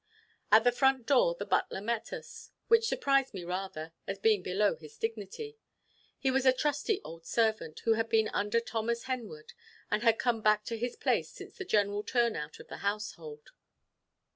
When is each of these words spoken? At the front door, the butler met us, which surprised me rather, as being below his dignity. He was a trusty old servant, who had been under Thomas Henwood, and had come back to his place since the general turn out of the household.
At 0.51 0.63
the 0.63 0.71
front 0.71 1.05
door, 1.05 1.35
the 1.35 1.45
butler 1.45 1.79
met 1.79 2.11
us, 2.11 2.49
which 2.69 2.87
surprised 2.87 3.35
me 3.35 3.43
rather, 3.43 3.93
as 4.07 4.17
being 4.17 4.41
below 4.41 4.75
his 4.75 4.97
dignity. 4.97 5.59
He 6.17 6.31
was 6.31 6.43
a 6.43 6.51
trusty 6.51 6.99
old 7.03 7.23
servant, 7.23 7.81
who 7.81 7.93
had 7.93 8.09
been 8.09 8.27
under 8.29 8.59
Thomas 8.59 9.03
Henwood, 9.03 9.53
and 9.91 10.01
had 10.01 10.17
come 10.17 10.41
back 10.41 10.65
to 10.65 10.75
his 10.79 10.95
place 10.95 11.29
since 11.29 11.55
the 11.55 11.65
general 11.65 12.01
turn 12.01 12.35
out 12.35 12.59
of 12.59 12.67
the 12.67 12.77
household. 12.77 13.51